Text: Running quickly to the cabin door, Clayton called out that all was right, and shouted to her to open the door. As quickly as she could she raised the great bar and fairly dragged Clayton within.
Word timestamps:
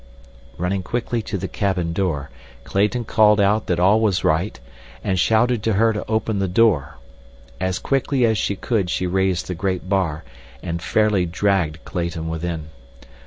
Running 0.57 0.81
quickly 0.81 1.21
to 1.21 1.37
the 1.37 1.47
cabin 1.47 1.93
door, 1.93 2.31
Clayton 2.63 3.05
called 3.05 3.39
out 3.39 3.67
that 3.67 3.79
all 3.79 4.01
was 4.01 4.23
right, 4.23 4.59
and 5.03 5.19
shouted 5.19 5.61
to 5.61 5.73
her 5.73 5.93
to 5.93 6.03
open 6.09 6.39
the 6.39 6.47
door. 6.47 6.97
As 7.59 7.77
quickly 7.77 8.25
as 8.25 8.39
she 8.39 8.55
could 8.55 8.89
she 8.89 9.05
raised 9.05 9.45
the 9.47 9.53
great 9.53 9.87
bar 9.87 10.23
and 10.63 10.81
fairly 10.81 11.27
dragged 11.27 11.85
Clayton 11.85 12.27
within. 12.29 12.69